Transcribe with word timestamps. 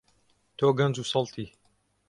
تۆ 0.57 0.67
گەنج 0.77 0.95
و 1.01 1.05
سەڵتی. 1.11 1.45